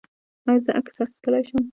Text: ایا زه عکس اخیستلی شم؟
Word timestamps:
ایا 0.47 0.63
زه 0.65 0.71
عکس 0.79 0.95
اخیستلی 1.03 1.43
شم؟ 1.47 1.61